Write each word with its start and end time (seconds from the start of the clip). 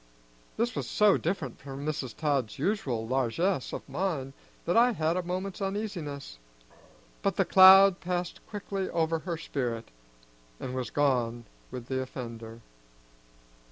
This 0.57 0.75
was 0.75 0.89
so 0.89 1.15
different 1.15 1.59
from 1.59 1.85
Mrs. 1.85 2.17
Todd's 2.17 2.57
usual 2.57 3.07
largeness 3.07 3.71
of 3.71 3.87
mind 3.87 4.33
that 4.65 4.75
I 4.75 4.93
had 4.93 5.15
a 5.15 5.21
moment's 5.21 5.61
uneasiness; 5.61 6.39
but 7.21 7.35
the 7.35 7.45
cloud 7.45 7.99
passed 7.99 8.39
quickly 8.49 8.89
over 8.89 9.19
her 9.19 9.37
spirit, 9.37 9.89
and 10.59 10.73
was 10.73 10.89
gone 10.89 11.45
with 11.69 11.85
the 11.85 12.01
offender. 12.01 12.61